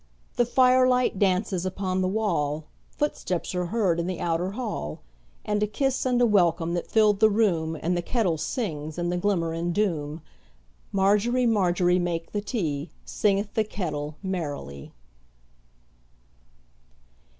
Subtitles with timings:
[0.35, 2.65] The firelight dances upon the wall,
[2.97, 5.01] Footsteps are heard in the outer hall,
[5.45, 9.09] And a kiss and a welcome that fill the room, And the kettle sings in
[9.11, 10.21] the glimmer and gloom.
[10.91, 14.91] Margery, Margery, make the tea, Singeth the kettle merrily.